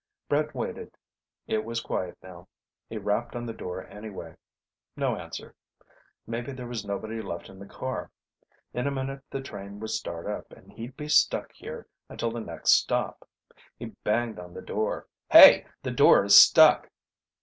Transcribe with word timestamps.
Brett 0.27 0.55
waited. 0.55 0.97
It 1.45 1.63
was 1.63 1.79
quiet 1.79 2.17
now. 2.23 2.47
He 2.89 2.97
rapped 2.97 3.35
on 3.35 3.45
the 3.45 3.53
door 3.53 3.85
anyway. 3.85 4.35
No 4.97 5.15
answer. 5.15 5.53
Maybe 6.25 6.51
there 6.53 6.65
was 6.65 6.83
nobody 6.83 7.21
left 7.21 7.49
in 7.49 7.59
the 7.59 7.67
car. 7.67 8.09
In 8.73 8.87
a 8.87 8.91
minute 8.91 9.21
the 9.29 9.43
train 9.43 9.79
would 9.79 9.91
start 9.91 10.25
up 10.25 10.51
and 10.53 10.73
he'd 10.73 10.97
be 10.97 11.07
stuck 11.07 11.51
here 11.51 11.85
until 12.09 12.31
the 12.31 12.41
next 12.41 12.71
stop. 12.71 13.29
He 13.77 13.93
banged 14.03 14.39
on 14.39 14.55
the 14.55 14.61
door. 14.63 15.07
"Hey! 15.29 15.67
The 15.83 15.91
door 15.91 16.25
is 16.25 16.35
stuck!" 16.35 16.89